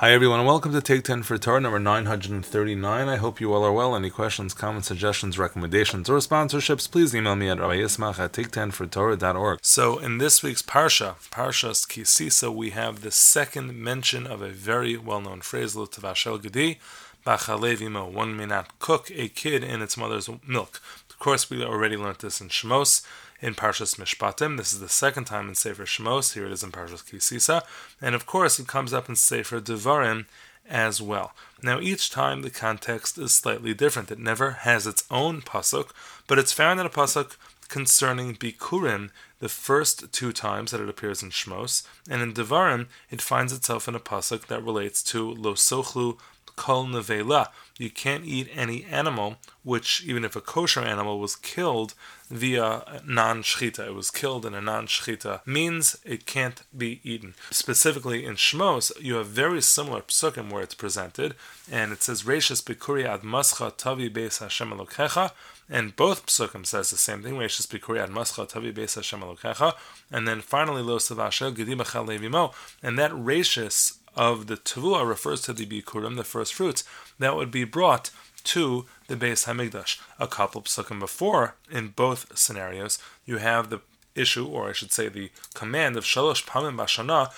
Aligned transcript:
Hi 0.00 0.12
everyone 0.12 0.38
and 0.40 0.48
welcome 0.48 0.72
to 0.72 0.80
Take 0.80 1.04
10 1.04 1.24
for 1.24 1.36
Torah 1.36 1.60
number 1.60 1.78
939. 1.78 3.06
I 3.06 3.16
hope 3.16 3.38
you 3.38 3.52
all 3.52 3.62
are 3.62 3.70
well. 3.70 3.94
Any 3.94 4.08
questions, 4.08 4.54
comments, 4.54 4.88
suggestions, 4.88 5.38
recommendations, 5.38 6.08
or 6.08 6.16
sponsorships, 6.20 6.90
please 6.90 7.14
email 7.14 7.36
me 7.36 7.50
at 7.50 7.58
rabbiismach 7.58 8.18
at 8.18 8.32
take10fortorah.org. 8.32 9.58
So 9.60 9.98
in 9.98 10.16
this 10.16 10.42
week's 10.42 10.62
Parsha, 10.62 11.16
Parshas 11.30 11.86
Kisisa, 11.86 12.50
we 12.50 12.70
have 12.70 13.02
the 13.02 13.10
second 13.10 13.76
mention 13.76 14.26
of 14.26 14.40
a 14.40 14.48
very 14.48 14.96
well-known 14.96 15.42
phrase, 15.42 15.76
L'tavashel 15.76 16.40
Gedi, 16.40 16.78
Bachalevimo. 17.26 18.10
One 18.10 18.34
may 18.34 18.46
not 18.46 18.78
cook 18.78 19.10
a 19.14 19.28
kid 19.28 19.62
in 19.62 19.82
its 19.82 19.98
mother's 19.98 20.30
milk. 20.46 20.80
Of 21.10 21.18
course, 21.18 21.50
we 21.50 21.62
already 21.62 21.98
learned 21.98 22.20
this 22.20 22.40
in 22.40 22.48
Shemos 22.48 23.06
in 23.40 23.54
Parshas 23.54 23.96
Mishpatim. 23.96 24.56
This 24.56 24.72
is 24.72 24.80
the 24.80 24.88
second 24.88 25.24
time 25.24 25.48
in 25.48 25.54
Sefer 25.54 25.84
Shemos. 25.84 26.34
Here 26.34 26.46
it 26.46 26.52
is 26.52 26.62
in 26.62 26.72
Parshas 26.72 27.04
Kisisa. 27.04 27.62
And 28.00 28.14
of 28.14 28.26
course, 28.26 28.58
it 28.58 28.66
comes 28.66 28.92
up 28.92 29.08
in 29.08 29.16
Sefer 29.16 29.60
Devarim 29.60 30.26
as 30.68 31.02
well. 31.02 31.32
Now, 31.62 31.80
each 31.80 32.10
time 32.10 32.42
the 32.42 32.50
context 32.50 33.18
is 33.18 33.34
slightly 33.34 33.74
different. 33.74 34.10
It 34.10 34.18
never 34.18 34.52
has 34.52 34.86
its 34.86 35.04
own 35.10 35.42
pasuk, 35.42 35.90
but 36.26 36.38
it's 36.38 36.52
found 36.52 36.78
in 36.78 36.86
a 36.86 36.90
pasuk 36.90 37.36
concerning 37.68 38.34
Bikurim 38.34 39.10
the 39.38 39.48
first 39.48 40.12
two 40.12 40.32
times 40.32 40.70
that 40.70 40.80
it 40.80 40.88
appears 40.88 41.22
in 41.22 41.30
Shmos, 41.30 41.86
and 42.08 42.20
in 42.20 42.34
Devarim 42.34 42.86
it 43.10 43.22
finds 43.22 43.52
itself 43.52 43.88
in 43.88 43.94
a 43.94 44.00
pasuk 44.00 44.46
that 44.46 44.62
relates 44.62 45.02
to 45.04 45.30
Lo 45.30 45.54
Sochlu 45.54 46.18
kol 46.60 46.84
nevela. 46.84 47.48
You 47.78 47.88
can't 47.88 48.26
eat 48.26 48.50
any 48.54 48.84
animal, 48.84 49.36
which 49.62 50.04
even 50.04 50.22
if 50.26 50.36
a 50.36 50.42
kosher 50.42 50.82
animal 50.82 51.18
was 51.18 51.34
killed 51.34 51.94
via 52.28 53.00
non-shchita, 53.06 53.86
it 53.86 53.94
was 53.94 54.10
killed 54.10 54.44
in 54.44 54.52
a 54.54 54.60
non-shchita, 54.60 55.46
means 55.46 55.96
it 56.04 56.26
can't 56.26 56.60
be 56.76 57.00
eaten. 57.02 57.34
Specifically 57.50 58.26
in 58.26 58.34
Shmos, 58.34 58.92
you 59.00 59.14
have 59.14 59.28
very 59.28 59.62
similar 59.62 60.02
psukim 60.02 60.52
where 60.52 60.62
it's 60.62 60.74
presented, 60.74 61.34
and 61.72 61.92
it 61.92 62.02
says 62.02 62.24
Reishis 62.24 62.62
Bikuri 62.62 63.06
ad 63.06 63.22
mascha 63.22 63.74
tavi 63.74 64.10
beis 64.10 64.40
Hashem 64.40 64.70
elokecha, 64.70 65.32
and 65.70 65.96
both 65.96 66.26
psukim 66.26 66.66
says 66.66 66.90
the 66.90 66.98
same 66.98 67.22
thing. 67.22 67.36
Reishis 67.36 67.66
Bikuri 67.66 67.98
ad 68.02 68.10
mascha 68.10 68.46
tavi 68.46 68.74
beis 68.74 68.96
Hashem 68.96 69.20
elokecha, 69.20 69.72
and 70.12 70.28
then 70.28 70.42
finally 70.42 70.82
lo 70.82 70.98
savashel 70.98 71.56
gedimachal 71.56 72.06
levimo, 72.06 72.52
and 72.82 72.98
that 72.98 73.12
Reishis 73.12 73.96
of 74.20 74.48
the 74.48 74.58
Tavua 74.58 75.08
refers 75.08 75.40
to 75.40 75.54
the 75.54 75.64
Bikurim, 75.64 76.16
the 76.16 76.24
first 76.24 76.52
fruits, 76.52 76.84
that 77.18 77.34
would 77.36 77.50
be 77.50 77.64
brought 77.64 78.10
to 78.44 78.84
the 79.08 79.16
Beis 79.16 79.46
Hamikdash. 79.46 79.98
A 80.18 80.28
couple 80.28 80.60
of 80.60 80.66
psukim 80.66 81.00
before, 81.00 81.54
in 81.70 81.88
both 81.88 82.36
scenarios, 82.36 82.98
you 83.24 83.38
have 83.38 83.70
the 83.70 83.80
issue, 84.14 84.46
or 84.46 84.68
I 84.68 84.72
should 84.74 84.92
say 84.92 85.08
the 85.08 85.30
command 85.54 85.96
of 85.96 86.04
Shalosh 86.04 86.44
Pamim 86.44 86.76
Bashana, 86.76 87.30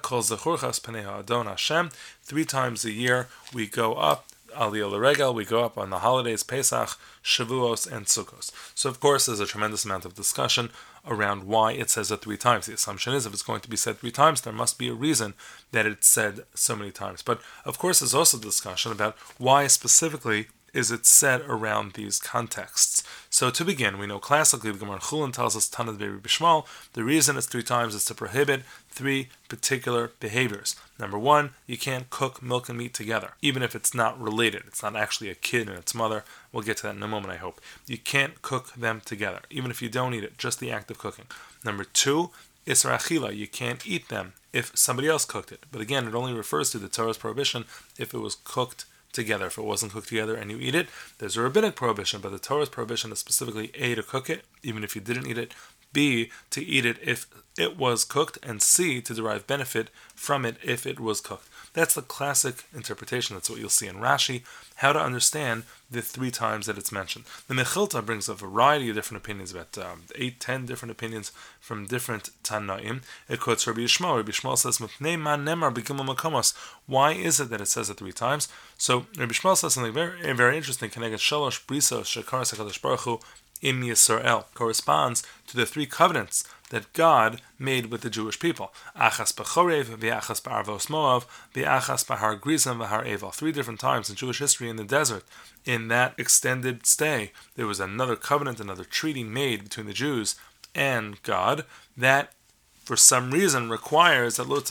Kol 0.00 0.22
Zechurchas 0.22 1.18
Adon 1.18 1.46
Hashem. 1.46 1.90
Three 2.22 2.46
times 2.46 2.86
a 2.86 2.92
year 2.92 3.28
we 3.52 3.66
go 3.66 3.96
up 3.96 4.24
Aliyah 4.52 4.90
L'Regel, 4.90 5.34
we 5.34 5.44
go 5.44 5.64
up 5.64 5.78
on 5.78 5.90
the 5.90 6.00
holidays, 6.00 6.42
Pesach, 6.42 6.90
Shavuos, 7.22 7.90
and 7.90 8.06
Sukkos. 8.06 8.50
So, 8.74 8.88
of 8.88 9.00
course, 9.00 9.26
there's 9.26 9.40
a 9.40 9.46
tremendous 9.46 9.84
amount 9.84 10.04
of 10.04 10.14
discussion 10.14 10.70
around 11.06 11.44
why 11.44 11.72
it 11.72 11.90
says 11.90 12.10
it 12.10 12.22
three 12.22 12.36
times. 12.36 12.66
The 12.66 12.74
assumption 12.74 13.14
is 13.14 13.26
if 13.26 13.32
it's 13.32 13.42
going 13.42 13.60
to 13.60 13.70
be 13.70 13.76
said 13.76 13.98
three 13.98 14.10
times, 14.10 14.40
there 14.40 14.52
must 14.52 14.78
be 14.78 14.88
a 14.88 14.94
reason 14.94 15.34
that 15.72 15.86
it's 15.86 16.06
said 16.06 16.40
so 16.54 16.76
many 16.76 16.90
times. 16.90 17.22
But, 17.22 17.40
of 17.64 17.78
course, 17.78 18.00
there's 18.00 18.14
also 18.14 18.38
discussion 18.38 18.92
about 18.92 19.16
why 19.38 19.66
specifically 19.66 20.48
is 20.72 20.90
it 20.90 21.06
said 21.06 21.42
around 21.42 21.92
these 21.92 22.18
contexts. 22.18 23.02
So 23.28 23.50
to 23.50 23.64
begin, 23.64 23.98
we 23.98 24.06
know 24.06 24.18
classically 24.18 24.72
the 24.72 24.78
Gemara 24.78 24.98
Chulin 24.98 25.32
tells 25.32 25.56
us 25.56 25.68
Tanad 25.68 25.98
Be'ri 25.98 26.18
Bishmal. 26.18 26.66
The 26.92 27.04
reason 27.04 27.36
it's 27.36 27.46
three 27.46 27.62
times 27.62 27.94
is 27.94 28.04
to 28.06 28.14
prohibit 28.14 28.62
three 28.90 29.28
particular 29.48 30.12
behaviors. 30.20 30.76
Number 30.98 31.18
one, 31.18 31.50
you 31.66 31.78
can't 31.78 32.10
cook 32.10 32.42
milk 32.42 32.68
and 32.68 32.78
meat 32.78 32.94
together, 32.94 33.32
even 33.40 33.62
if 33.62 33.74
it's 33.74 33.94
not 33.94 34.20
related. 34.20 34.62
It's 34.66 34.82
not 34.82 34.96
actually 34.96 35.30
a 35.30 35.34
kid 35.34 35.68
and 35.68 35.78
its 35.78 35.94
mother. 35.94 36.24
We'll 36.52 36.62
get 36.62 36.78
to 36.78 36.82
that 36.84 36.96
in 36.96 37.02
a 37.02 37.08
moment, 37.08 37.32
I 37.32 37.36
hope. 37.36 37.60
You 37.86 37.98
can't 37.98 38.42
cook 38.42 38.74
them 38.74 39.00
together, 39.04 39.40
even 39.50 39.70
if 39.70 39.80
you 39.80 39.88
don't 39.88 40.14
eat 40.14 40.24
it, 40.24 40.38
just 40.38 40.60
the 40.60 40.70
act 40.70 40.90
of 40.90 40.98
cooking. 40.98 41.26
Number 41.64 41.84
two, 41.84 42.30
Isra 42.66 42.96
Achila, 42.96 43.34
you 43.34 43.46
can't 43.46 43.86
eat 43.86 44.08
them 44.08 44.34
if 44.52 44.76
somebody 44.76 45.08
else 45.08 45.24
cooked 45.24 45.52
it. 45.52 45.64
But 45.72 45.80
again, 45.80 46.06
it 46.06 46.14
only 46.14 46.32
refers 46.32 46.70
to 46.70 46.78
the 46.78 46.88
Torah's 46.88 47.18
prohibition 47.18 47.64
if 47.98 48.12
it 48.12 48.18
was 48.18 48.36
cooked 48.44 48.84
together. 49.12 49.46
If 49.46 49.58
it 49.58 49.64
wasn't 49.64 49.92
cooked 49.92 50.08
together 50.08 50.34
and 50.34 50.50
you 50.50 50.58
eat 50.58 50.74
it, 50.74 50.88
there's 51.18 51.36
a 51.36 51.42
rabbinic 51.42 51.74
prohibition, 51.74 52.20
but 52.20 52.32
the 52.32 52.38
Torah's 52.38 52.68
prohibition 52.68 53.12
is 53.12 53.18
specifically 53.18 53.70
A, 53.74 53.94
to 53.94 54.02
cook 54.02 54.30
it, 54.30 54.44
even 54.62 54.84
if 54.84 54.94
you 54.94 55.00
didn't 55.00 55.26
eat 55.26 55.38
it, 55.38 55.54
B, 55.92 56.30
to 56.50 56.64
eat 56.64 56.86
it 56.86 56.98
if 57.02 57.26
it 57.58 57.76
was 57.76 58.04
cooked, 58.04 58.38
and 58.42 58.62
C, 58.62 59.00
to 59.02 59.14
derive 59.14 59.46
benefit 59.46 59.90
from 60.14 60.44
it 60.44 60.56
if 60.62 60.86
it 60.86 61.00
was 61.00 61.20
cooked. 61.20 61.48
That's 61.72 61.94
the 61.94 62.02
classic 62.02 62.64
interpretation. 62.74 63.36
That's 63.36 63.48
what 63.48 63.60
you'll 63.60 63.68
see 63.68 63.86
in 63.86 63.96
Rashi, 63.96 64.42
how 64.76 64.92
to 64.92 65.00
understand 65.00 65.64
the 65.90 66.02
three 66.02 66.30
times 66.30 66.66
that 66.66 66.78
it's 66.78 66.92
mentioned. 66.92 67.24
The 67.48 67.54
Mechilta 67.54 68.04
brings 68.04 68.28
a 68.28 68.34
variety 68.34 68.88
of 68.88 68.96
different 68.96 69.22
opinions, 69.22 69.52
about 69.52 69.76
um, 69.78 70.02
eight, 70.14 70.40
ten 70.40 70.66
different 70.66 70.92
opinions 70.92 71.32
from 71.60 71.86
different 71.86 72.30
Tanaim. 72.42 73.02
It 73.28 73.40
quotes 73.40 73.66
Rabbi 73.66 73.80
Yishmael. 73.80 74.16
Rabbi 74.16 74.30
Yishmael 74.30 74.58
says, 74.58 76.54
Why 76.86 77.12
is 77.12 77.40
it 77.40 77.50
that 77.50 77.60
it 77.60 77.66
says 77.66 77.90
it 77.90 77.96
three 77.96 78.12
times? 78.12 78.48
So 78.78 79.06
Rabbi 79.16 79.32
Yishmael 79.32 79.56
says 79.56 79.74
something 79.74 79.92
very, 79.92 80.32
very 80.32 80.56
interesting. 80.56 80.90
Shalosh 80.90 81.60
Shekar 81.66 82.42
Sakadosh 82.42 82.80
Baruch 82.80 83.00
Hu 83.00 83.20
Im 83.62 83.82
Yisrael 83.82 84.44
corresponds 84.54 85.22
to 85.46 85.56
the 85.56 85.66
three 85.66 85.86
covenants 85.86 86.44
that 86.70 86.92
God 86.92 87.40
made 87.58 87.86
with 87.86 88.00
the 88.00 88.10
Jewish 88.10 88.40
people. 88.40 88.72
Achas 88.96 89.34
b'chorev, 89.34 89.84
v'achas 89.84 90.40
b'arvos 90.40 90.86
moav, 90.88 91.26
v'achas 91.54 92.04
b'har 92.06 92.40
v'har 92.40 93.06
eval. 93.06 93.30
Three 93.30 93.52
different 93.52 93.78
times 93.78 94.08
in 94.08 94.16
Jewish 94.16 94.38
history 94.38 94.68
in 94.68 94.76
the 94.76 94.84
desert, 94.84 95.24
in 95.64 95.88
that 95.88 96.14
extended 96.18 96.86
stay, 96.86 97.32
there 97.54 97.66
was 97.66 97.80
another 97.80 98.16
covenant, 98.16 98.58
another 98.60 98.84
treaty 98.84 99.22
made 99.22 99.64
between 99.64 99.86
the 99.86 99.92
Jews 99.92 100.36
and 100.74 101.22
God 101.22 101.64
that, 101.96 102.32
for 102.84 102.96
some 102.96 103.30
reason, 103.30 103.68
requires 103.68 104.36
that 104.36 104.48
Lot 104.48 104.70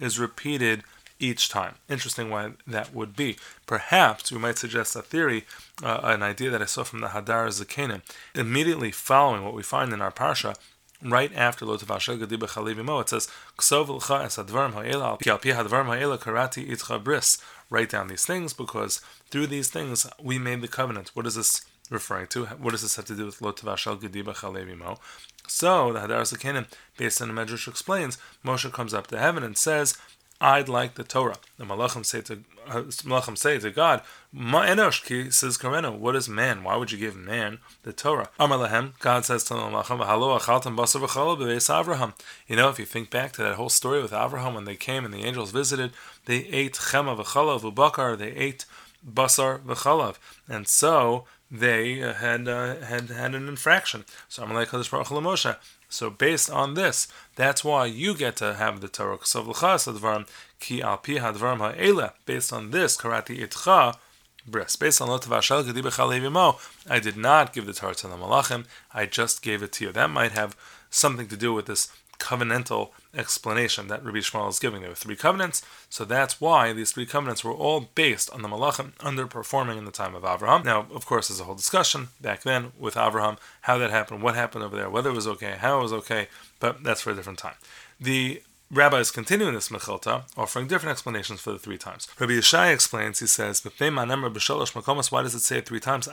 is 0.00 0.18
repeated 0.18 0.82
each 1.18 1.48
time. 1.48 1.76
Interesting 1.88 2.30
why 2.30 2.52
that 2.66 2.94
would 2.94 3.16
be. 3.16 3.36
Perhaps 3.66 4.30
we 4.30 4.38
might 4.38 4.58
suggest 4.58 4.96
a 4.96 5.02
theory, 5.02 5.44
uh, 5.82 6.00
an 6.02 6.22
idea 6.22 6.50
that 6.50 6.62
I 6.62 6.66
saw 6.66 6.84
from 6.84 7.00
the 7.00 7.08
Hadar 7.08 7.48
Zakanim. 7.48 8.02
Immediately 8.34 8.92
following 8.92 9.44
what 9.44 9.54
we 9.54 9.62
find 9.62 9.92
in 9.92 10.02
our 10.02 10.12
Parsha, 10.12 10.56
right 11.02 11.32
after 11.34 11.64
Lo 11.64 11.76
Tavashel 11.76 13.00
it 13.00 13.08
says, 13.08 13.28
l'cha 13.58 14.24
es 14.24 14.36
itcha 14.36 14.56
bris. 17.02 17.38
Write 17.68 17.90
down 17.90 18.08
these 18.08 18.24
things, 18.24 18.52
because 18.52 19.00
through 19.30 19.48
these 19.48 19.68
things 19.68 20.06
we 20.22 20.38
made 20.38 20.60
the 20.60 20.68
covenant. 20.68 21.10
What 21.14 21.26
is 21.26 21.34
this 21.34 21.64
referring 21.90 22.28
to? 22.28 22.46
What 22.46 22.70
does 22.70 22.82
this 22.82 22.94
have 22.96 23.06
to 23.06 23.16
do 23.16 23.26
with 23.26 23.42
Lo 23.42 23.52
Tavashel? 23.52 24.00
So, 25.48 25.92
the 25.92 26.00
Hadar 26.00 26.22
Zakanim, 26.22 26.66
based 26.96 27.22
on 27.22 27.28
the 27.28 27.34
Medrash, 27.34 27.68
explains, 27.68 28.18
Moshe 28.44 28.72
comes 28.72 28.94
up 28.94 29.06
to 29.08 29.18
heaven 29.18 29.42
and 29.42 29.56
says, 29.56 29.96
I'd 30.40 30.68
like 30.68 30.94
the 30.94 31.04
Torah. 31.04 31.36
The 31.58 31.64
Malachim 31.64 32.04
say 32.04 32.20
to 32.22 32.40
uh, 32.68 32.82
Malachim 32.82 33.38
say 33.38 33.58
to 33.58 33.70
God, 33.70 34.02
Ma 34.32 34.66
enosh 34.66 35.04
ki 35.04 35.30
says 35.30 35.56
Kareno, 35.56 35.96
what 35.96 36.16
is 36.16 36.28
man? 36.28 36.62
Why 36.62 36.76
would 36.76 36.92
you 36.92 36.98
give 36.98 37.16
man 37.16 37.58
the 37.84 37.92
Torah? 37.92 38.28
Amar 38.38 38.58
lahem, 38.58 38.98
God 38.98 39.24
says 39.24 39.44
to 39.44 39.54
the 39.54 39.60
Malachim, 39.60 40.04
Halo 40.04 40.38
achaltam 40.38 40.76
Avraham. 40.76 42.12
You 42.46 42.56
know, 42.56 42.68
if 42.68 42.78
you 42.78 42.84
think 42.84 43.10
back 43.10 43.32
to 43.32 43.42
that 43.42 43.54
whole 43.54 43.68
story 43.68 44.02
with 44.02 44.10
Avraham 44.10 44.54
when 44.54 44.64
they 44.64 44.76
came 44.76 45.04
and 45.04 45.14
the 45.14 45.24
angels 45.24 45.52
visited, 45.52 45.92
they 46.26 46.44
ate 46.46 46.74
chema 46.74 47.16
v'chalav 47.16 47.60
v'bakar, 47.72 48.18
they 48.18 48.32
ate 48.32 48.66
basar 49.08 49.60
v'chalav, 49.60 50.16
and 50.48 50.68
so 50.68 51.24
they 51.50 52.02
uh, 52.02 52.14
had 52.14 52.48
uh, 52.48 52.76
had 52.76 53.08
had 53.08 53.34
an 53.34 53.48
infraction. 53.48 54.04
So 54.28 54.42
Amalek 54.42 54.68
Kadosh 54.70 54.90
Baruch 54.90 55.06
Moshe. 55.08 55.56
So 55.88 56.10
based 56.10 56.50
on 56.50 56.74
this, 56.74 57.08
that's 57.36 57.64
why 57.64 57.86
you 57.86 58.14
get 58.14 58.36
to 58.36 58.54
have 58.54 58.80
the 58.80 58.88
Torah. 58.88 59.18
Ki 60.58 60.82
al 60.82 60.96
pi 60.96 61.12
hadvarim 61.12 61.58
ha'ela. 61.58 62.14
Based 62.24 62.52
on 62.52 62.70
this, 62.70 62.96
karati 62.96 63.46
itcha 63.46 63.96
bris. 64.46 64.76
Based 64.76 65.00
on 65.00 65.08
lotavashel 65.08 65.64
gedi 65.64 66.90
I 66.90 66.98
did 66.98 67.16
not 67.16 67.52
give 67.52 67.66
the 67.66 67.72
Torah 67.72 67.94
to 67.96 68.08
the 68.08 68.16
malachim. 68.16 68.66
I 68.92 69.06
just 69.06 69.42
gave 69.42 69.62
it 69.62 69.72
to 69.72 69.84
you. 69.86 69.92
That 69.92 70.10
might 70.10 70.32
have 70.32 70.56
something 70.90 71.28
to 71.28 71.36
do 71.36 71.52
with 71.52 71.66
this 71.66 71.88
covenantal 72.18 72.90
explanation 73.14 73.88
that 73.88 74.04
Rabbi 74.04 74.18
Yishmael 74.18 74.48
is 74.48 74.58
giving. 74.58 74.80
There 74.80 74.90
were 74.90 74.96
three 74.96 75.16
covenants, 75.16 75.62
so 75.88 76.04
that's 76.04 76.40
why 76.40 76.72
these 76.72 76.92
three 76.92 77.06
covenants 77.06 77.44
were 77.44 77.52
all 77.52 77.88
based 77.94 78.30
on 78.30 78.42
the 78.42 78.48
Malachim 78.48 78.92
underperforming 78.96 79.78
in 79.78 79.84
the 79.84 79.90
time 79.90 80.14
of 80.14 80.24
Abraham. 80.24 80.62
Now, 80.64 80.86
of 80.94 81.06
course, 81.06 81.28
there's 81.28 81.40
a 81.40 81.44
whole 81.44 81.54
discussion 81.54 82.08
back 82.20 82.42
then 82.42 82.72
with 82.78 82.96
Abraham, 82.96 83.36
how 83.62 83.78
that 83.78 83.90
happened, 83.90 84.22
what 84.22 84.34
happened 84.34 84.64
over 84.64 84.76
there, 84.76 84.90
whether 84.90 85.10
it 85.10 85.16
was 85.16 85.26
okay, 85.26 85.56
how 85.58 85.78
it 85.78 85.82
was 85.82 85.92
okay, 85.92 86.28
but 86.60 86.82
that's 86.82 87.00
for 87.00 87.10
a 87.10 87.14
different 87.14 87.38
time. 87.38 87.56
The 88.00 88.42
rabbis 88.70 89.10
continue 89.10 89.46
in 89.46 89.54
this 89.54 89.68
Mechilta, 89.68 90.24
offering 90.36 90.66
different 90.66 90.92
explanations 90.92 91.40
for 91.40 91.52
the 91.52 91.58
three 91.58 91.78
times. 91.78 92.08
Rabbi 92.18 92.32
Yeshai 92.32 92.72
explains, 92.72 93.20
he 93.20 93.26
says, 93.26 93.62
why 93.64 95.22
does 95.22 95.34
it 95.34 95.40
say 95.40 95.58
it 95.58 95.66
three 95.66 95.80
times? 95.80 96.08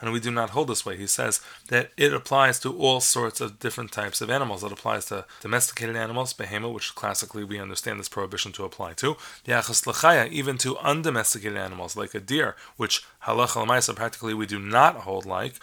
And 0.00 0.12
we 0.12 0.20
do 0.20 0.30
not 0.30 0.50
hold 0.50 0.68
this 0.68 0.84
way. 0.84 0.96
He 0.96 1.06
says 1.06 1.40
that 1.68 1.90
it 1.96 2.12
applies 2.12 2.58
to 2.60 2.76
all 2.76 3.00
sorts 3.00 3.40
of 3.40 3.58
different 3.58 3.92
types 3.92 4.20
of 4.20 4.28
animals. 4.30 4.64
It 4.64 4.72
applies 4.72 5.06
to 5.06 5.24
domesticated 5.40 5.96
animals, 5.96 6.34
behema, 6.34 6.72
which 6.72 6.94
classically 6.94 7.44
we 7.44 7.60
understand 7.60 8.00
this 8.00 8.08
prohibition 8.08 8.52
to 8.52 8.64
apply 8.64 8.94
to, 8.94 9.16
even 9.46 10.58
to 10.58 10.78
undomesticated 10.78 11.56
animals 11.56 11.96
like 11.96 12.14
a 12.14 12.20
deer, 12.20 12.56
which 12.76 13.04
halacha 13.24 13.64
lemaisa 13.64 13.94
practically 13.94 14.34
we 14.34 14.46
do 14.46 14.58
not 14.58 14.96
hold 14.96 15.26
like 15.26 15.54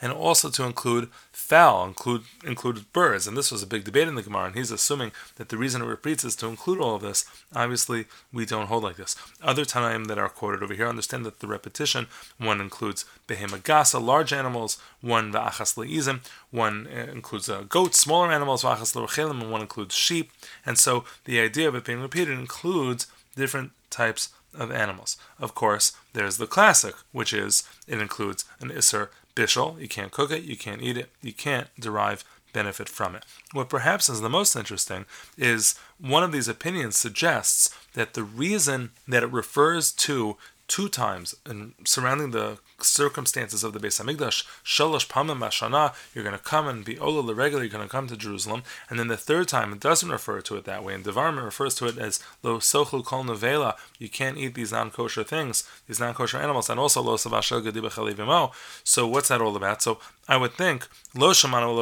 and 0.00 0.12
also 0.12 0.50
to 0.50 0.64
include 0.64 1.08
fowl, 1.32 1.86
include 1.86 2.22
include 2.44 2.73
birds. 2.92 3.26
And 3.26 3.36
this 3.36 3.50
was 3.50 3.62
a 3.62 3.66
big 3.66 3.84
debate 3.84 4.08
in 4.08 4.14
the 4.14 4.22
Gemara, 4.22 4.46
and 4.46 4.54
he's 4.54 4.70
assuming 4.70 5.12
that 5.36 5.48
the 5.48 5.56
reason 5.56 5.82
it 5.82 5.86
repeats 5.86 6.24
is 6.24 6.36
to 6.36 6.46
include 6.46 6.80
all 6.80 6.96
of 6.96 7.02
this. 7.02 7.24
Obviously, 7.54 8.06
we 8.32 8.46
don't 8.46 8.66
hold 8.66 8.84
like 8.84 8.96
this. 8.96 9.16
Other 9.42 9.64
Tanaim 9.64 10.06
that 10.06 10.18
are 10.18 10.28
quoted 10.28 10.62
over 10.62 10.74
here 10.74 10.88
understand 10.88 11.24
that 11.26 11.40
the 11.40 11.46
repetition 11.46 12.06
one 12.38 12.60
includes 12.60 13.04
behemagasa, 13.28 14.02
large 14.02 14.32
animals, 14.32 14.78
one 15.00 15.32
va'achas 15.32 15.76
le'izim, 15.76 16.20
one 16.50 16.86
uh, 16.86 17.10
includes 17.10 17.48
uh, 17.48 17.64
goats, 17.68 17.98
smaller 17.98 18.32
animals, 18.32 18.62
va'achas 18.62 18.94
le'rechelim, 18.94 19.42
and 19.42 19.50
one 19.50 19.60
includes 19.60 19.94
sheep. 19.94 20.30
And 20.66 20.78
so 20.78 21.04
the 21.24 21.40
idea 21.40 21.68
of 21.68 21.74
it 21.74 21.84
being 21.84 22.00
repeated 22.00 22.38
includes 22.38 23.06
different 23.36 23.72
types 23.90 24.30
of 24.56 24.70
animals. 24.70 25.16
Of 25.38 25.54
course, 25.54 25.92
there's 26.12 26.36
the 26.36 26.46
classic, 26.46 26.94
which 27.12 27.32
is 27.32 27.64
it 27.86 28.00
includes 28.00 28.44
an 28.60 28.70
Isser 28.70 29.08
bishul. 29.34 29.80
You 29.80 29.88
can't 29.88 30.12
cook 30.12 30.30
it, 30.30 30.44
you 30.44 30.56
can't 30.56 30.82
eat 30.82 30.96
it, 30.96 31.10
you 31.22 31.32
can't 31.32 31.68
derive 31.78 32.24
benefit 32.54 32.88
from 32.88 33.14
it. 33.14 33.24
What 33.52 33.68
perhaps 33.68 34.08
is 34.08 34.22
the 34.22 34.30
most 34.30 34.56
interesting 34.56 35.04
is 35.36 35.74
one 36.00 36.22
of 36.22 36.32
these 36.32 36.48
opinions 36.48 36.96
suggests 36.96 37.68
that 37.92 38.14
the 38.14 38.22
reason 38.22 38.92
that 39.06 39.22
it 39.22 39.30
refers 39.30 39.92
to 39.92 40.38
two 40.66 40.88
times 40.88 41.34
and 41.44 41.74
surrounding 41.84 42.30
the 42.30 42.58
circumstances 42.80 43.62
of 43.62 43.72
the 43.72 43.78
Beis 43.78 44.02
Hamikdash, 44.02 44.44
shalosh 44.64 45.06
pamim 45.08 45.38
mashana, 45.38 45.94
you're 46.14 46.24
going 46.24 46.36
to 46.36 46.42
come 46.42 46.66
and 46.66 46.84
be 46.84 46.98
ola 46.98 47.20
l'regel, 47.20 47.60
you're 47.60 47.68
going 47.68 47.84
to 47.84 47.90
come 47.90 48.06
to 48.06 48.16
Jerusalem, 48.16 48.62
and 48.88 48.98
then 48.98 49.08
the 49.08 49.16
third 49.16 49.48
time 49.48 49.72
it 49.72 49.80
doesn't 49.80 50.08
refer 50.08 50.40
to 50.40 50.56
it 50.56 50.64
that 50.64 50.82
way. 50.82 50.94
And 50.94 51.04
Devarim 51.04 51.42
refers 51.42 51.74
to 51.76 51.86
it 51.86 51.98
as 51.98 52.20
lo 52.42 52.58
sochlu 52.58 53.04
kol 53.04 53.24
nevela, 53.24 53.76
you 53.98 54.08
can't 54.08 54.38
eat 54.38 54.54
these 54.54 54.72
non-kosher 54.72 55.24
things, 55.24 55.68
these 55.86 56.00
non-kosher 56.00 56.38
animals, 56.38 56.70
and 56.70 56.80
also 56.80 57.02
lo 57.02 57.16
savashel 57.16 57.62
gedi 57.62 58.52
So 58.84 59.06
what's 59.06 59.28
that 59.28 59.40
all 59.42 59.56
about? 59.56 59.82
So 59.82 59.98
I 60.26 60.36
would 60.36 60.52
think 60.54 60.88
lo 61.14 61.30
shamanu. 61.32 61.74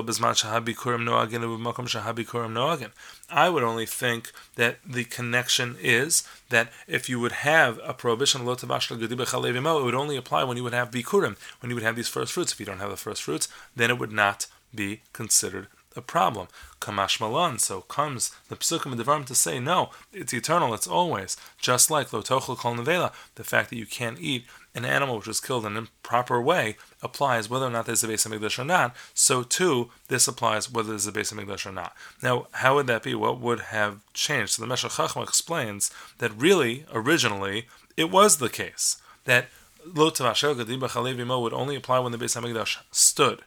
I 3.30 3.48
would 3.48 3.62
only 3.62 3.86
think 3.86 4.32
that 4.56 4.78
the 4.84 5.04
connection 5.04 5.76
is 5.80 6.28
that 6.48 6.72
if 6.88 7.08
you 7.08 7.20
would 7.20 7.32
have 7.32 7.80
a 7.84 7.94
prohibition 7.94 8.44
lo 8.44 8.54
it 8.54 9.84
would 9.84 9.94
only 9.94 10.16
apply 10.16 10.44
when 10.44 10.56
you 10.56 10.64
would 10.64 10.72
have 10.72 10.90
bikurim, 10.90 11.36
when 11.60 11.70
you 11.70 11.76
would 11.76 11.84
have 11.84 11.96
these 11.96 12.08
first 12.08 12.32
fruits. 12.32 12.52
If 12.52 12.60
you 12.60 12.66
don't 12.66 12.80
have 12.80 12.90
the 12.90 12.96
first 12.96 13.22
fruits, 13.22 13.48
then 13.76 13.90
it 13.90 13.98
would 13.98 14.12
not 14.12 14.46
be 14.74 15.02
considered 15.12 15.68
a 15.96 16.02
problem. 16.02 16.48
Kamash 16.80 17.20
Malan, 17.20 17.58
so 17.58 17.82
comes 17.82 18.32
the 18.48 18.56
Psukim 18.56 18.92
and 18.92 19.00
Devarim 19.00 19.24
to 19.26 19.34
say, 19.34 19.60
no, 19.60 19.90
it's 20.12 20.34
eternal, 20.34 20.74
it's 20.74 20.86
always. 20.86 21.36
Just 21.58 21.90
like 21.90 22.12
Lo 22.12 22.22
Tochel 22.22 22.56
Kol 22.56 22.74
Nevela, 22.74 23.12
the 23.36 23.44
fact 23.44 23.70
that 23.70 23.76
you 23.76 23.86
can't 23.86 24.20
eat 24.20 24.44
an 24.74 24.84
animal 24.84 25.16
which 25.16 25.26
was 25.26 25.40
killed 25.40 25.66
in 25.66 25.72
an 25.72 25.78
improper 25.78 26.40
way 26.40 26.76
applies 27.02 27.48
whether 27.48 27.66
or 27.66 27.70
not 27.70 27.86
there's 27.86 28.02
a 28.02 28.08
Beis 28.08 28.26
Hamikdash 28.26 28.58
or 28.58 28.64
not. 28.64 28.96
So 29.14 29.42
too, 29.42 29.90
this 30.08 30.26
applies 30.26 30.70
whether 30.70 30.90
there's 30.90 31.06
a 31.06 31.12
Beis 31.12 31.32
Hamikdash 31.32 31.66
or 31.66 31.72
not. 31.72 31.94
Now, 32.22 32.48
how 32.52 32.74
would 32.76 32.86
that 32.86 33.02
be? 33.02 33.14
What 33.14 33.40
would 33.40 33.60
have 33.60 34.00
changed? 34.14 34.54
So 34.54 34.62
the 34.62 34.68
Meshech 34.68 34.92
Chachma 34.92 35.22
explains 35.22 35.90
that 36.18 36.32
really, 36.36 36.86
originally, 36.92 37.68
it 37.96 38.10
was 38.10 38.38
the 38.38 38.48
case 38.48 39.00
that 39.24 39.48
Lo 39.84 40.06
would 40.06 41.52
only 41.52 41.76
apply 41.76 41.98
when 41.98 42.12
the 42.12 42.18
Beis 42.18 42.40
Hamikdash 42.40 42.78
stood. 42.90 43.42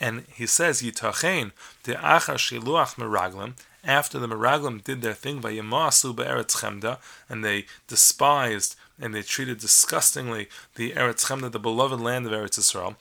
And 0.00 0.24
he 0.34 0.46
says, 0.46 0.82
Yitachein, 0.82 1.52
the 1.84 1.94
Achar 1.94 2.36
Shiluach 2.36 2.96
Meraglim, 2.96 3.54
after 3.84 4.18
the 4.18 4.26
Meraglim 4.26 4.82
did 4.82 5.00
their 5.00 5.14
thing 5.14 5.40
by 5.40 5.52
Yamasu 5.52 6.14
Be'eretz 6.14 6.56
Chemda, 6.56 6.98
and 7.28 7.44
they 7.44 7.66
despised 7.86 8.76
and 8.98 9.14
they 9.14 9.22
treated 9.22 9.58
disgustingly 9.58 10.48
the 10.76 10.92
Eretz 10.92 11.26
Chemda, 11.26 11.50
the 11.52 11.58
beloved 11.58 12.00
land 12.00 12.26
of 12.26 12.32
Eretz 12.32 12.58
Israel. 12.58 12.96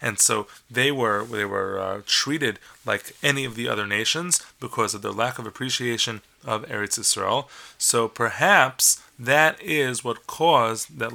And 0.00 0.18
so 0.18 0.46
they 0.70 0.92
were 0.92 1.24
they 1.24 1.44
were 1.44 1.80
uh, 1.80 2.02
treated 2.06 2.58
like 2.84 3.16
any 3.22 3.44
of 3.44 3.54
the 3.56 3.68
other 3.68 3.86
nations 3.86 4.44
because 4.60 4.94
of 4.94 5.02
their 5.02 5.12
lack 5.12 5.38
of 5.38 5.46
appreciation 5.46 6.22
of 6.44 6.64
Eretz 6.66 6.98
Israel. 6.98 7.50
So 7.78 8.08
perhaps 8.08 9.02
that 9.18 9.60
is 9.62 10.04
what 10.04 10.26
caused 10.26 10.98
that 10.98 11.12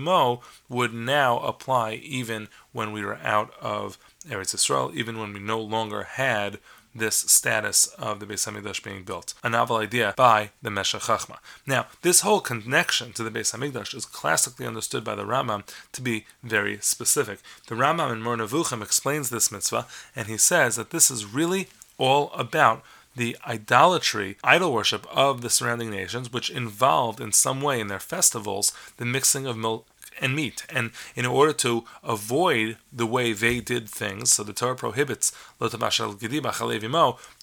Mo 0.00 0.40
would 0.68 0.94
now 0.94 1.38
apply 1.40 1.92
even 1.94 2.48
when 2.72 2.92
we 2.92 3.04
were 3.04 3.18
out 3.22 3.52
of 3.60 3.98
Eretz 4.28 4.54
Israel, 4.54 4.90
even 4.94 5.18
when 5.18 5.32
we 5.32 5.40
no 5.40 5.60
longer 5.60 6.02
had 6.04 6.58
this 6.94 7.16
status 7.16 7.86
of 7.98 8.20
the 8.20 8.26
Beis 8.26 8.48
Hamikdash 8.48 8.82
being 8.82 9.02
built. 9.02 9.34
A 9.42 9.50
novel 9.50 9.76
idea 9.76 10.14
by 10.16 10.50
the 10.62 10.70
Meshech 10.70 11.02
Chachma. 11.02 11.38
Now, 11.66 11.86
this 12.02 12.20
whole 12.20 12.40
connection 12.40 13.12
to 13.14 13.24
the 13.24 13.30
Beis 13.30 13.52
Hamikdash 13.54 13.94
is 13.94 14.06
classically 14.06 14.66
understood 14.66 15.02
by 15.02 15.14
the 15.14 15.24
Rambam 15.24 15.64
to 15.92 16.00
be 16.00 16.26
very 16.42 16.78
specific. 16.80 17.40
The 17.66 17.74
Rambam 17.74 18.12
in 18.12 18.22
Nevuchim 18.22 18.82
explains 18.82 19.30
this 19.30 19.50
mitzvah, 19.50 19.86
and 20.14 20.28
he 20.28 20.36
says 20.36 20.76
that 20.76 20.90
this 20.90 21.10
is 21.10 21.26
really 21.26 21.68
all 21.98 22.30
about 22.32 22.82
the 23.16 23.36
idolatry, 23.46 24.36
idol 24.42 24.72
worship 24.72 25.06
of 25.10 25.40
the 25.40 25.50
surrounding 25.50 25.90
nations, 25.90 26.32
which 26.32 26.50
involved 26.50 27.20
in 27.20 27.32
some 27.32 27.60
way 27.60 27.80
in 27.80 27.88
their 27.88 28.00
festivals 28.00 28.72
the 28.96 29.04
mixing 29.04 29.46
of 29.46 29.56
milk 29.56 29.86
and 30.20 30.34
meat. 30.34 30.64
And 30.68 30.90
in 31.14 31.26
order 31.26 31.52
to 31.54 31.84
avoid 32.02 32.76
the 32.92 33.06
way 33.06 33.32
they 33.32 33.60
did 33.60 33.88
things, 33.88 34.32
so 34.32 34.42
the 34.42 34.52
Torah 34.52 34.76
prohibits 34.76 35.32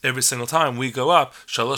every 0.03 0.21
single 0.21 0.47
time 0.47 0.77
we 0.77 0.91
go 0.91 1.09
up, 1.09 1.33
every 1.57 1.77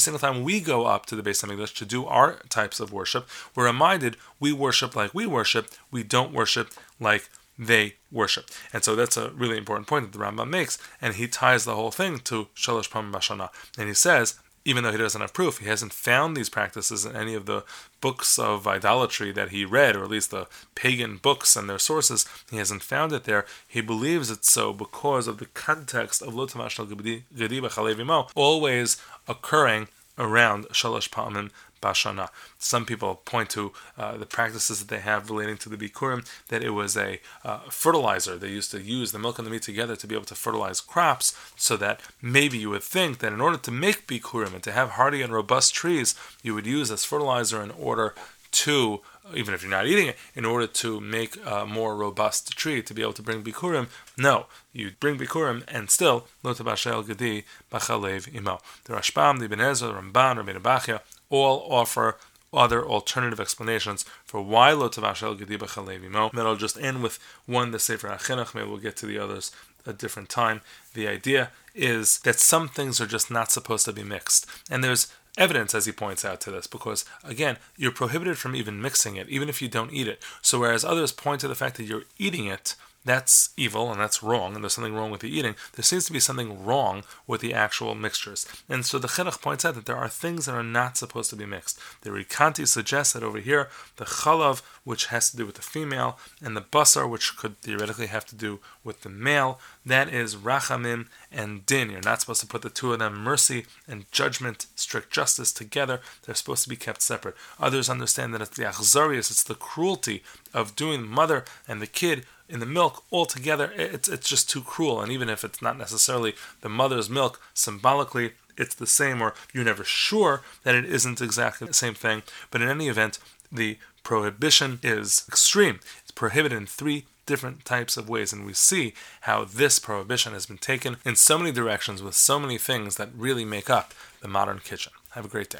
single 0.00 0.18
time 0.18 0.42
we 0.42 0.60
go 0.60 0.86
up 0.86 1.06
to 1.06 1.16
the 1.16 1.22
Beis 1.22 1.44
Hamikdash 1.44 1.74
to 1.76 1.84
do 1.84 2.06
our 2.06 2.34
types 2.48 2.80
of 2.80 2.92
worship, 2.92 3.28
we're 3.54 3.66
reminded 3.66 4.16
we 4.40 4.52
worship 4.52 4.94
like 4.94 5.14
we 5.14 5.26
worship, 5.26 5.68
we 5.90 6.02
don't 6.02 6.32
worship 6.32 6.70
like 7.00 7.28
they 7.58 7.94
worship. 8.10 8.50
And 8.72 8.84
so 8.84 8.94
that's 8.94 9.16
a 9.16 9.30
really 9.30 9.56
important 9.56 9.86
point 9.86 10.10
that 10.10 10.18
the 10.18 10.24
Rambam 10.24 10.48
makes, 10.50 10.78
and 11.00 11.14
he 11.14 11.28
ties 11.28 11.64
the 11.64 11.74
whole 11.74 11.90
thing 11.90 12.18
to 12.20 12.48
Shalosh 12.54 12.90
Pam 12.90 13.12
Bashana. 13.12 13.50
And 13.78 13.88
he 13.88 13.94
says, 13.94 14.38
even 14.66 14.82
though 14.82 14.90
he 14.90 14.98
doesn't 14.98 15.20
have 15.20 15.32
proof, 15.32 15.58
he 15.58 15.66
hasn't 15.66 15.92
found 15.92 16.36
these 16.36 16.48
practices 16.48 17.06
in 17.06 17.14
any 17.14 17.34
of 17.34 17.46
the 17.46 17.62
books 18.00 18.36
of 18.36 18.66
idolatry 18.66 19.30
that 19.30 19.50
he 19.50 19.64
read, 19.64 19.94
or 19.94 20.02
at 20.02 20.10
least 20.10 20.32
the 20.32 20.48
pagan 20.74 21.18
books 21.18 21.54
and 21.54 21.70
their 21.70 21.78
sources. 21.78 22.26
He 22.50 22.56
hasn't 22.56 22.82
found 22.82 23.12
it 23.12 23.24
there. 23.24 23.46
He 23.66 23.80
believes 23.80 24.28
it's 24.28 24.50
so 24.50 24.72
because 24.72 25.28
of 25.28 25.38
the 25.38 25.46
context 25.46 26.20
of 26.20 26.34
Lotamash 26.34 26.76
Gadiba 26.76 28.30
always 28.34 29.00
occurring 29.28 29.86
around 30.18 30.64
Shalosh 30.68 31.10
Pamim 31.10 31.50
Bashana. 31.80 32.28
Some 32.58 32.84
people 32.84 33.16
point 33.24 33.50
to 33.50 33.72
uh, 33.98 34.16
the 34.16 34.26
practices 34.26 34.78
that 34.78 34.88
they 34.88 35.00
have 35.00 35.30
relating 35.30 35.56
to 35.58 35.68
the 35.68 35.76
Bikurim, 35.76 36.26
that 36.48 36.62
it 36.62 36.70
was 36.70 36.96
a 36.96 37.20
uh, 37.44 37.60
fertilizer. 37.70 38.36
They 38.36 38.48
used 38.48 38.70
to 38.72 38.80
use 38.80 39.12
the 39.12 39.18
milk 39.18 39.38
and 39.38 39.46
the 39.46 39.50
meat 39.50 39.62
together 39.62 39.96
to 39.96 40.06
be 40.06 40.14
able 40.14 40.26
to 40.26 40.34
fertilize 40.34 40.80
crops, 40.80 41.36
so 41.56 41.76
that 41.76 42.00
maybe 42.20 42.58
you 42.58 42.70
would 42.70 42.82
think 42.82 43.18
that 43.18 43.32
in 43.32 43.40
order 43.40 43.58
to 43.58 43.70
make 43.70 44.06
Bikurim 44.06 44.54
and 44.54 44.62
to 44.62 44.72
have 44.72 44.90
hardy 44.90 45.22
and 45.22 45.32
robust 45.32 45.74
trees, 45.74 46.14
you 46.42 46.54
would 46.54 46.66
use 46.66 46.90
as 46.90 47.04
fertilizer 47.04 47.62
in 47.62 47.70
order 47.70 48.14
to 48.52 49.02
even 49.34 49.54
if 49.54 49.62
you're 49.62 49.70
not 49.70 49.86
eating 49.86 50.08
it, 50.08 50.16
in 50.34 50.44
order 50.44 50.66
to 50.66 51.00
make 51.00 51.36
a 51.44 51.66
more 51.66 51.96
robust 51.96 52.56
tree 52.56 52.82
to 52.82 52.94
be 52.94 53.02
able 53.02 53.12
to 53.14 53.22
bring 53.22 53.42
bikurim. 53.42 53.88
No, 54.16 54.46
you 54.72 54.92
bring 55.00 55.18
bikurim 55.18 55.64
and 55.68 55.90
still 55.90 56.26
lo 56.42 56.54
tabashel 56.54 57.06
gedi 57.06 57.44
bachalev 57.70 58.34
imo. 58.34 58.60
The 58.84 58.94
Rashbam, 58.94 59.38
the 59.38 59.46
Ibn 59.46 59.60
Ezra, 59.60 59.88
the 59.88 59.94
Ramban, 59.94 60.36
Rabbi 60.36 60.52
Bachya 60.58 61.00
all 61.30 61.66
offer 61.70 62.16
other 62.52 62.86
alternative 62.86 63.40
explanations 63.40 64.04
for 64.24 64.40
why 64.40 64.72
lo 64.72 64.88
tavashel 64.88 65.38
gedi 65.38 65.56
bachalev 65.56 66.04
imo. 66.04 66.30
And 66.30 66.40
I'll 66.40 66.56
just 66.56 66.78
end 66.78 67.02
with 67.02 67.18
one, 67.46 67.70
the 67.70 67.78
Sefer 67.78 68.08
HaChinuch. 68.08 68.54
Maybe 68.54 68.68
we'll 68.68 68.78
get 68.78 68.96
to 68.98 69.06
the 69.06 69.18
others 69.18 69.50
a 69.84 69.92
different 69.92 70.28
time. 70.28 70.62
The 70.94 71.06
idea 71.06 71.50
is 71.74 72.18
that 72.20 72.40
some 72.40 72.68
things 72.68 73.00
are 73.00 73.06
just 73.06 73.30
not 73.30 73.52
supposed 73.52 73.84
to 73.84 73.92
be 73.92 74.02
mixed. 74.02 74.46
And 74.70 74.82
there's 74.82 75.12
evidence, 75.36 75.74
as 75.74 75.86
he 75.86 75.92
points 75.92 76.24
out 76.24 76.40
to 76.42 76.50
this, 76.50 76.66
because 76.66 77.04
again, 77.24 77.58
you're 77.76 77.92
prohibited 77.92 78.38
from 78.38 78.56
even 78.56 78.80
mixing 78.80 79.16
it, 79.16 79.28
even 79.28 79.48
if 79.48 79.60
you 79.60 79.68
don't 79.68 79.92
eat 79.92 80.08
it. 80.08 80.22
So 80.42 80.60
whereas 80.60 80.84
others 80.84 81.12
point 81.12 81.40
to 81.42 81.48
the 81.48 81.54
fact 81.54 81.76
that 81.76 81.84
you're 81.84 82.04
eating 82.18 82.46
it, 82.46 82.74
that's 83.06 83.50
evil 83.56 83.90
and 83.90 84.00
that's 84.00 84.22
wrong, 84.22 84.54
and 84.54 84.62
there's 84.62 84.74
something 84.74 84.94
wrong 84.94 85.10
with 85.10 85.20
the 85.20 85.30
eating. 85.30 85.54
There 85.74 85.84
seems 85.84 86.04
to 86.06 86.12
be 86.12 86.20
something 86.20 86.64
wrong 86.64 87.04
with 87.26 87.40
the 87.40 87.54
actual 87.54 87.94
mixtures. 87.94 88.46
And 88.68 88.84
so 88.84 88.98
the 88.98 89.08
Chinuch 89.08 89.40
points 89.40 89.64
out 89.64 89.76
that 89.76 89.86
there 89.86 89.96
are 89.96 90.08
things 90.08 90.46
that 90.46 90.54
are 90.54 90.62
not 90.62 90.96
supposed 90.96 91.30
to 91.30 91.36
be 91.36 91.46
mixed. 91.46 91.78
The 92.02 92.10
Recanati 92.10 92.66
suggests 92.66 93.12
that 93.12 93.22
over 93.22 93.38
here, 93.38 93.68
the 93.96 94.04
chalav, 94.04 94.60
which 94.84 95.06
has 95.06 95.30
to 95.30 95.36
do 95.36 95.46
with 95.46 95.54
the 95.54 95.62
female, 95.62 96.18
and 96.42 96.56
the 96.56 96.60
basar, 96.60 97.08
which 97.08 97.36
could 97.36 97.60
theoretically 97.60 98.08
have 98.08 98.26
to 98.26 98.34
do 98.34 98.58
with 98.82 99.02
the 99.02 99.08
male, 99.08 99.60
that 99.84 100.12
is 100.12 100.34
rachamim 100.34 101.06
and 101.30 101.64
din. 101.64 101.90
You're 101.90 102.00
not 102.00 102.20
supposed 102.20 102.40
to 102.40 102.46
put 102.46 102.62
the 102.62 102.70
two 102.70 102.92
of 102.92 102.98
them, 102.98 103.14
mercy 103.14 103.66
and 103.86 104.10
judgment, 104.10 104.66
strict 104.74 105.12
justice, 105.12 105.52
together. 105.52 106.00
They're 106.24 106.34
supposed 106.34 106.64
to 106.64 106.68
be 106.68 106.76
kept 106.76 107.02
separate. 107.02 107.36
Others 107.60 107.88
understand 107.88 108.34
that 108.34 108.42
it's 108.42 108.56
the 108.56 108.64
achzarius, 108.64 109.30
it's 109.30 109.44
the 109.44 109.54
cruelty 109.54 110.24
of 110.52 110.74
doing 110.74 111.02
the 111.02 111.08
mother 111.08 111.44
and 111.68 111.80
the 111.80 111.86
kid 111.86 112.24
in 112.48 112.60
the 112.60 112.66
milk 112.66 113.04
altogether, 113.10 113.72
it's 113.76 114.08
it's 114.08 114.28
just 114.28 114.48
too 114.48 114.62
cruel. 114.62 115.00
And 115.00 115.10
even 115.12 115.28
if 115.28 115.44
it's 115.44 115.62
not 115.62 115.78
necessarily 115.78 116.34
the 116.60 116.68
mother's 116.68 117.10
milk, 117.10 117.40
symbolically 117.54 118.32
it's 118.56 118.74
the 118.74 118.86
same, 118.86 119.20
or 119.20 119.34
you're 119.52 119.64
never 119.64 119.84
sure 119.84 120.42
that 120.62 120.74
it 120.74 120.84
isn't 120.84 121.20
exactly 121.20 121.66
the 121.66 121.74
same 121.74 121.94
thing. 121.94 122.22
But 122.50 122.62
in 122.62 122.68
any 122.68 122.88
event, 122.88 123.18
the 123.52 123.78
prohibition 124.02 124.78
is 124.82 125.24
extreme. 125.28 125.80
It's 126.02 126.10
prohibited 126.10 126.56
in 126.56 126.66
three 126.66 127.04
different 127.26 127.64
types 127.64 127.96
of 127.96 128.08
ways, 128.08 128.32
and 128.32 128.46
we 128.46 128.52
see 128.52 128.94
how 129.22 129.44
this 129.44 129.78
prohibition 129.78 130.32
has 130.32 130.46
been 130.46 130.58
taken 130.58 130.96
in 131.04 131.16
so 131.16 131.36
many 131.36 131.52
directions 131.52 132.02
with 132.02 132.14
so 132.14 132.38
many 132.38 132.56
things 132.56 132.96
that 132.96 133.10
really 133.14 133.44
make 133.44 133.68
up 133.68 133.92
the 134.22 134.28
modern 134.28 134.60
kitchen. 134.60 134.92
Have 135.10 135.24
a 135.24 135.28
great 135.28 135.50
day. 135.50 135.58